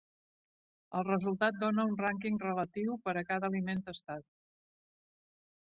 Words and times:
El 0.99 1.05
resultat 1.07 1.59
dóna 1.65 1.85
un 1.89 1.93
rànquing 2.01 2.41
relatiu 2.47 2.97
per 3.05 3.15
a 3.21 3.25
cada 3.35 3.53
aliment 3.53 3.87
testat. 3.91 4.29